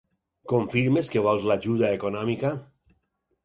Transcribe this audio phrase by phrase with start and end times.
[0.53, 2.57] Confirmes que vols l'ajuda econòmica?